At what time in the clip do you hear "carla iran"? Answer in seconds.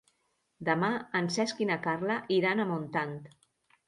1.83-2.65